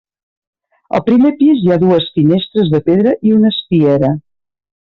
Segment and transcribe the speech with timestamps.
[0.99, 4.11] Al primer pis hi ha dues finestres de pedra i una espiera.